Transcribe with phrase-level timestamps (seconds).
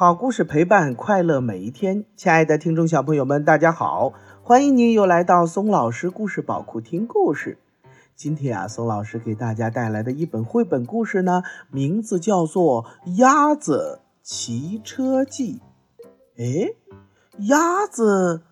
[0.00, 4.12] 好故事陪伴快乐每一天，亲爱的听众小朋友们，大家好，
[4.44, 7.58] 欢迎您又来到松老师故事宝库听故事。
[8.14, 11.42] 今天啊，松老师给大家带来的一本绘本故事呢，
[11.72, 12.84] 名字叫做
[13.16, 15.60] 《鸭子骑车记》。
[16.38, 16.76] 哎，
[17.48, 18.42] 鸭子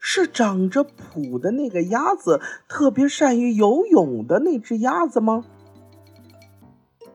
[0.00, 5.44] 是长着蹼的那个鸭子，特别善于游泳的那只鸭子吗？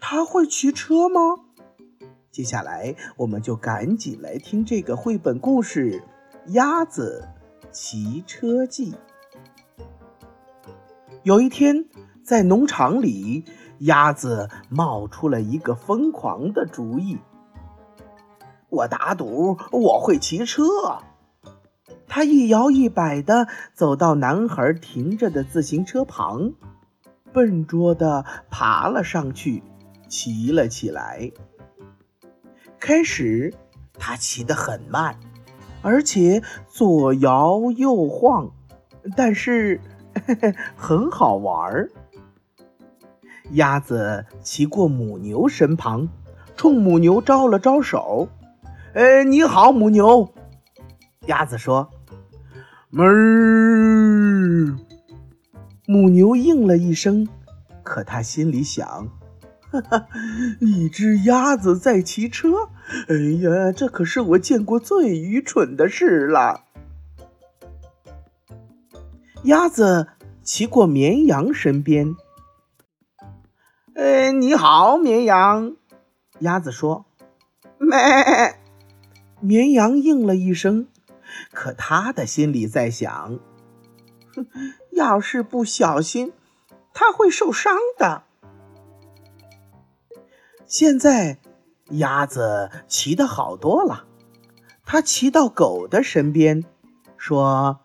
[0.00, 1.20] 它会骑车吗？
[2.34, 6.02] 接下来，我们就赶紧来听这个绘本故事
[6.52, 7.28] 《鸭子
[7.70, 8.90] 骑车记》。
[11.22, 11.84] 有一天，
[12.24, 13.44] 在农场里，
[13.78, 17.18] 鸭子冒出了一个疯狂的主意。
[18.68, 20.64] 我打赌我会骑车。
[22.08, 26.52] 它一摇一摆地走到男孩停着的自行车旁，
[27.32, 29.62] 笨拙地爬了上去，
[30.08, 31.30] 骑了起来。
[32.84, 33.54] 开始，
[33.98, 35.18] 他骑得很慢，
[35.80, 38.50] 而且左摇右晃，
[39.16, 39.80] 但是
[40.76, 41.90] 很好玩儿。
[43.52, 46.06] 鸭子骑过母牛身旁，
[46.56, 48.28] 冲母牛招了招手
[48.92, 50.34] ：“哎，你好，母牛。”
[51.24, 51.88] 鸭子说
[52.92, 54.78] ：“哞。”
[55.88, 57.26] 母牛应了一声，
[57.82, 59.08] 可它心里想。
[59.74, 60.08] 哈哈，
[60.60, 62.68] 一只鸭子在骑车，
[63.08, 66.64] 哎呀，这可是我见过最愚蠢的事了。
[69.44, 70.08] 鸭子
[70.42, 72.14] 骑过绵羊身边，
[73.96, 75.74] 哎，你好，绵羊。
[76.38, 77.06] 鸭子说
[77.78, 77.96] ：“咩。”
[79.42, 80.86] 绵羊应了一声，
[81.52, 83.40] 可他的心里在想：
[84.34, 84.46] 哼，
[84.92, 86.32] 要是不小心，
[86.92, 88.22] 他会受伤的。
[90.66, 91.38] 现在，
[91.90, 94.06] 鸭子骑得好多了。
[94.84, 96.64] 它骑到狗的身边，
[97.16, 97.80] 说：“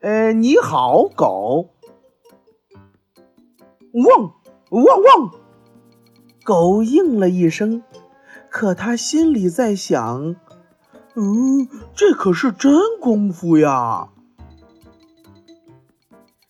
[0.00, 1.70] 呃，你好，狗。”
[3.92, 4.34] 汪
[4.70, 5.30] 汪汪！
[6.44, 7.82] 狗应了一声，
[8.48, 10.36] 可它心里在想
[11.16, 14.10] ：“嗯，这可是真功夫呀。”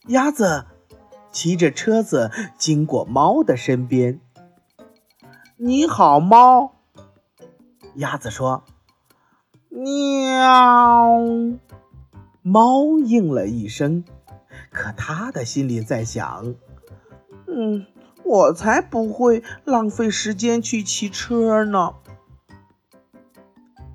[0.09, 0.67] 鸭子
[1.31, 4.21] 骑着车子经过猫的身边。
[5.63, 6.73] 你好，猫。
[7.97, 8.65] 鸭子说
[9.69, 11.19] ：“喵。”
[12.41, 14.03] 猫应了一声，
[14.71, 16.55] 可它的心里在想
[17.47, 17.85] ：“嗯，
[18.25, 21.93] 我才不会浪费时间去骑车呢。”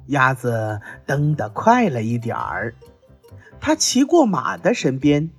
[0.06, 2.76] 鸭子蹬得快了一点儿，
[3.60, 5.32] 它骑过马的身边。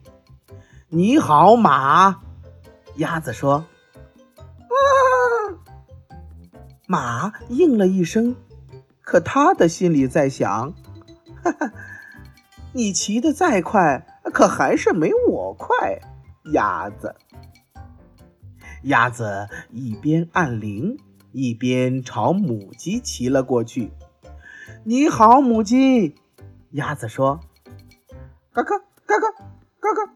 [0.91, 2.21] “你好，马。”
[2.99, 3.65] 鸭子说。
[6.87, 8.37] 马应了一声，
[9.03, 10.73] 可他的心里在想
[11.43, 11.73] ：“哈哈，
[12.73, 16.01] 你骑得再快，可还是没我快。”
[16.53, 17.17] 鸭子，
[18.85, 20.97] 鸭子一边按铃，
[21.33, 23.91] 一边朝母鸡骑了过去。
[24.87, 26.15] “你好，母鸡。”
[26.71, 27.41] 鸭子说。
[28.55, 29.31] “嘎嘎嘎嘎
[29.81, 30.13] 嘎嘎。”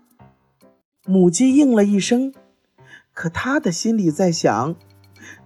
[1.04, 2.32] 母鸡应了一声，
[3.12, 4.76] 可它的心里在想。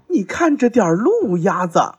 [0.09, 1.95] 你看着点路，鸭子。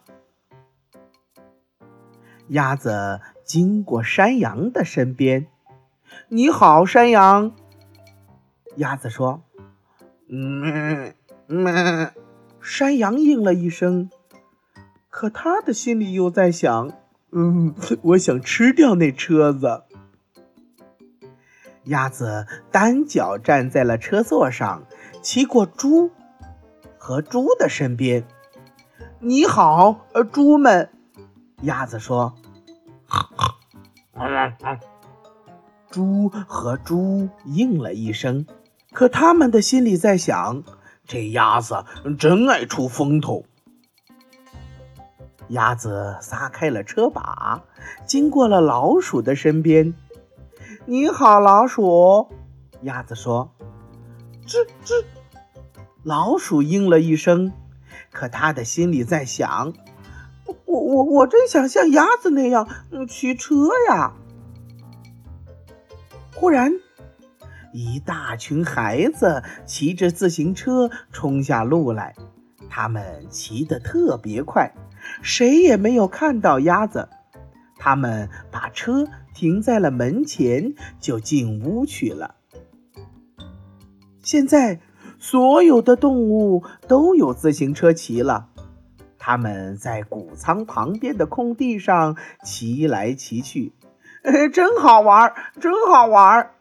[2.50, 5.48] 鸭子经过山羊的身边。
[6.30, 7.52] 你好，山羊。
[8.76, 9.42] 鸭子说
[10.30, 11.14] ：“嗯
[11.48, 12.12] 嗯。”
[12.62, 14.10] 山羊应了一声，
[15.10, 16.94] 可他的心里又在想
[17.32, 19.84] ：“嗯，我想吃掉那车子。”
[21.86, 24.88] 鸭子单脚站在了车座上，
[25.22, 26.12] 骑过猪。
[27.06, 28.26] 和猪的身边，
[29.20, 30.90] 你好，呃，猪们。
[31.62, 32.34] 鸭子说
[35.92, 38.48] ：“猪和猪应了一声，
[38.92, 40.64] 可他们的心里在想：
[41.06, 41.86] 这鸭子
[42.18, 43.46] 真爱出风头。”
[45.50, 47.62] 鸭子撒开了车把，
[48.08, 49.94] 经过了老鼠的身边。
[50.86, 52.30] 你好，老鼠。
[52.82, 53.52] 鸭子说
[54.48, 55.06] ：“吱吱。”
[56.06, 57.52] 老鼠应了一声，
[58.12, 59.74] 可他的心里在想
[60.66, 62.68] ：“我我我真想像鸭子那样
[63.10, 63.56] 骑车
[63.90, 64.14] 呀！”
[66.36, 66.72] 忽然，
[67.74, 72.14] 一大群孩子骑着自行车冲下路来，
[72.70, 74.76] 他们骑得特别快，
[75.24, 77.10] 谁也没有看到鸭子。
[77.80, 82.36] 他们把车停在了门前，就进屋去了。
[84.22, 84.80] 现在。
[85.28, 88.46] 所有的动物都有自行车骑了，
[89.18, 93.74] 他们在谷仓旁边的空地上骑来骑去，
[94.54, 96.52] 真好玩儿，真好玩儿。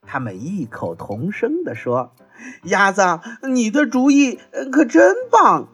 [0.00, 2.12] 他们异口同声地说
[2.64, 3.02] ：“鸭子，
[3.52, 4.38] 你的主意
[4.72, 5.68] 可真棒！”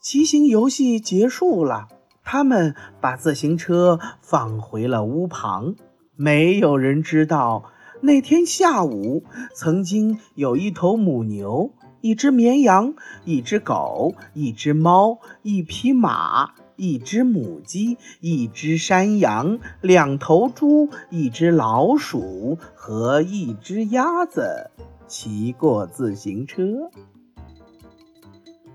[0.00, 1.88] 骑行游戏结束了，
[2.22, 5.74] 他们把自行车放回了屋旁。
[6.14, 7.64] 没有人知道，
[8.00, 9.24] 那天下午
[9.54, 11.72] 曾经有一头母牛。
[12.00, 24.70] 一只绵羊，一只狗，一只猫，一匹马，一只母鸡，一只山羊，两头猪，一只老鼠和一只鸭子
[25.08, 26.88] 骑过自行车。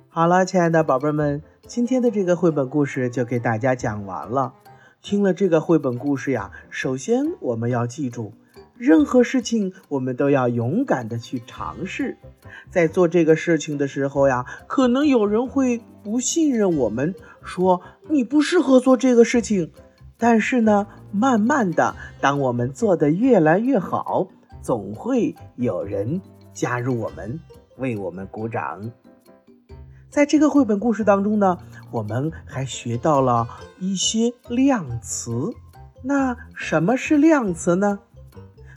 [0.10, 4.54] 好了，亲爱的宝贝们，今天的这个绘本故事就给大家讲完了。
[5.02, 8.34] 听了这个绘本故事呀，首先我们要记住。
[8.78, 12.18] 任何事情，我们都要勇敢的去尝试。
[12.70, 19.72] 在做这个事情的时候呀，可能有人会不信任我们，说你不适合做这个事情。
[20.18, 24.28] 但是呢，慢慢的，当我们做的越来越好，
[24.62, 26.22] 总会有人
[26.54, 27.40] 加入我们，
[27.78, 28.92] 为我们鼓掌。
[30.10, 31.58] 在这个绘本故事当中呢，
[31.92, 33.48] 我们还学到了
[33.80, 35.52] 一些量词。
[36.04, 38.00] 那什么是量词呢？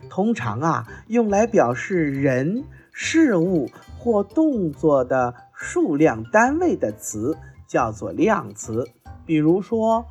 [0.08, 3.68] 通常啊，用来表示人、事物
[3.98, 7.36] 或动作的数量单位的词
[7.66, 8.88] 叫做量词。
[9.24, 10.06] 比如说，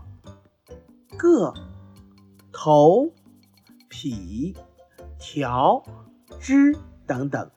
[1.18, 1.54] 个、
[2.52, 3.12] 头、
[3.88, 4.56] 匹、
[5.18, 5.84] 条、
[6.40, 6.76] 只
[7.08, 7.50] 等等。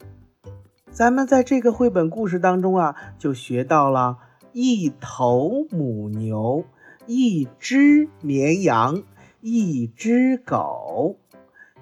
[0.90, 4.18] 咱们在这个绘本故事当中啊，就学到了
[4.52, 6.64] 一头母牛、
[7.06, 9.02] 一只绵羊、
[9.40, 11.16] 一只狗。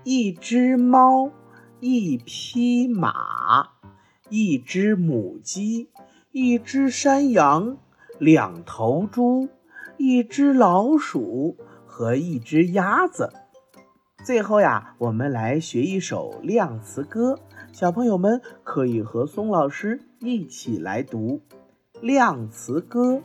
[0.08, 1.32] 一只猫，
[1.80, 3.70] 一匹马，
[4.28, 5.90] 一只母鸡，
[6.30, 7.76] 一只山羊，
[8.20, 9.48] 两头猪，
[9.96, 13.32] 一只老鼠和一只鸭子。
[14.24, 17.40] 最后呀，我们来学一首量词歌，
[17.72, 21.40] 小朋友们可以和松老师一起来读
[22.00, 23.20] 量词歌：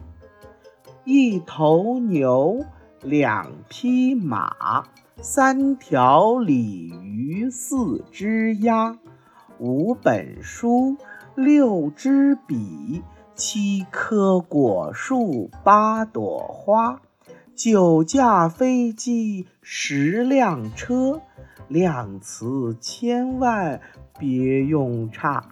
[1.04, 2.66] 一头牛，
[3.04, 4.88] 两匹马。
[5.24, 8.98] 三条鲤鱼，四只鸭，
[9.60, 10.98] 五本书，
[11.36, 13.04] 六支笔，
[13.36, 17.00] 七棵果树，八朵花，
[17.56, 21.22] 九架飞机，十辆车。
[21.68, 23.80] 量词千万
[24.18, 25.50] 别用差，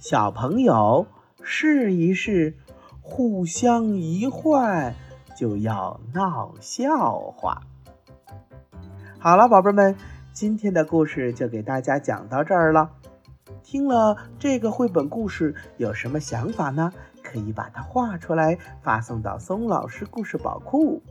[0.00, 1.06] 小朋友
[1.40, 2.56] 试一试，
[3.00, 4.96] 互相一换
[5.36, 7.62] 就要闹笑话。
[9.20, 9.96] 好了，宝贝们，
[10.32, 12.88] 今天的故事就给大家讲到这儿了。
[13.64, 16.92] 听了这个绘本故事，有什么想法呢？
[17.24, 21.02] 可以把它画出来，发送到松老师故事宝库。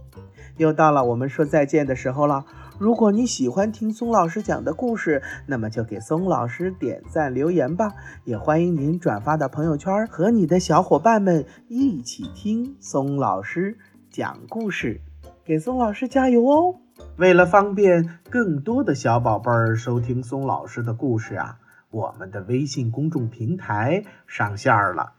[0.56, 2.46] 又到了我们说再见的时候了。
[2.80, 7.92] 如果你喜欢听松老师讲的故事，那么就给松老师点赞留言吧。
[8.24, 13.78] 也欢迎您转发到朋友圈，和你的小伙伴们一起听松老师
[14.10, 15.02] 讲故事。
[15.44, 16.76] 给松老师加油哦！
[17.18, 21.60] 为了方便更多的小宝贝儿收听松老师的故事啊，
[21.90, 25.14] 我们的微信公众平台上线了，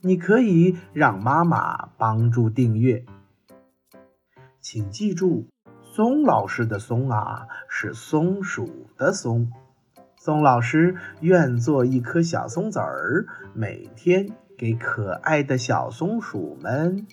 [0.00, 3.04] 你可以让妈妈帮助订阅。
[4.60, 5.46] 请记住，
[5.82, 9.52] 松老师的“松”啊是松鼠的“松”。
[10.16, 17.06] 松老师愿做一颗小松子儿，每天给可爱的小松鼠们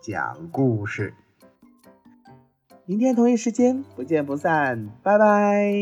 [0.00, 1.14] 讲故事。
[2.92, 5.72] 明天同一时间不见不散，拜拜。